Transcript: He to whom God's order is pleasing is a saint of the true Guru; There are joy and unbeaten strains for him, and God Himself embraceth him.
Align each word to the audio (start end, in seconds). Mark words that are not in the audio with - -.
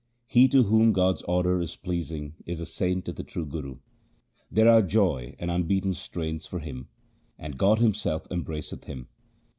He 0.25 0.47
to 0.47 0.63
whom 0.63 0.93
God's 0.93 1.21
order 1.27 1.61
is 1.61 1.75
pleasing 1.75 2.33
is 2.47 2.59
a 2.59 2.65
saint 2.65 3.07
of 3.07 3.17
the 3.17 3.23
true 3.23 3.45
Guru; 3.45 3.77
There 4.49 4.67
are 4.67 4.81
joy 4.81 5.35
and 5.37 5.51
unbeaten 5.51 5.93
strains 5.93 6.47
for 6.47 6.57
him, 6.57 6.87
and 7.37 7.55
God 7.55 7.77
Himself 7.77 8.25
embraceth 8.31 8.85
him. 8.85 9.09